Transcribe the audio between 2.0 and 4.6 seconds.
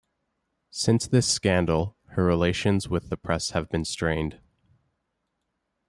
her relations with the press have been strained.